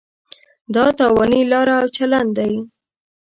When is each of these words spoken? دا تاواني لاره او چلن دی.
دا 0.75 0.85
تاواني 0.99 1.41
لاره 1.51 1.75
او 1.81 1.87
چلن 1.95 2.27
دی. 2.37 2.53